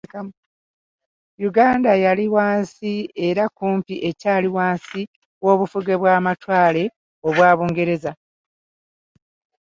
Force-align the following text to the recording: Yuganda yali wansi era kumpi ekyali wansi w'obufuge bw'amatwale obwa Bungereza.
Yuganda 1.43 1.91
yali 2.05 2.25
wansi 2.35 2.93
era 3.27 3.43
kumpi 3.57 3.95
ekyali 4.09 4.49
wansi 4.57 5.01
w'obufuge 5.43 5.93
bw'amatwale 6.01 6.83
obwa 7.27 7.49
Bungereza. 7.57 8.11